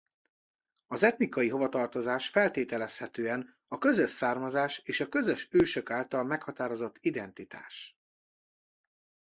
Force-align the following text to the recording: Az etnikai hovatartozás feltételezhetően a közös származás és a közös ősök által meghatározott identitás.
Az 0.87 1.03
etnikai 1.03 1.49
hovatartozás 1.49 2.29
feltételezhetően 2.29 3.57
a 3.67 3.77
közös 3.77 4.09
származás 4.09 4.77
és 4.77 4.99
a 4.99 5.09
közös 5.09 5.47
ősök 5.51 5.89
által 5.91 6.23
meghatározott 6.23 6.97
identitás. 7.01 7.97